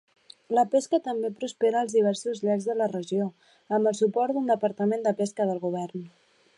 [0.59, 3.29] La pesca també prospera als diversos llacs de la regió,
[3.79, 6.13] amb el suport d'un departament de pesca del govern.